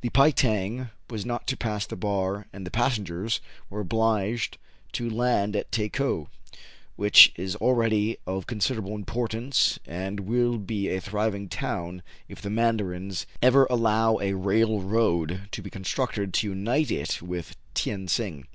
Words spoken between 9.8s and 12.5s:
and will be a thriving town if the